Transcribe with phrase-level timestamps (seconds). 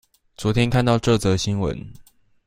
[0.35, 1.85] 昨天看到這則新聞